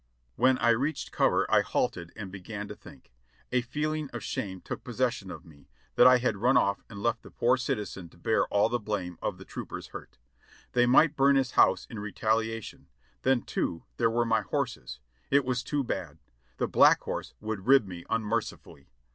[0.35, 3.11] When I reached cover I halted and began to think.
[3.51, 7.21] A feeling of shame took possession of me, that I had run off and left
[7.21, 10.17] the poor citi zen to bear all the blame of the trooper's hurt.
[10.71, 12.87] They might burn his house in retaliation;
[13.21, 14.99] then, too, there were my horses.
[15.29, 16.17] It was too bad!
[16.57, 18.89] The Black Horse would rig me unmercifully.